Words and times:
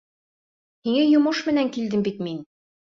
Һиңә 0.89 1.05
йомош 1.11 1.45
менән 1.53 1.73
килдем 1.79 2.05
бит 2.11 2.29
мин. 2.29 2.45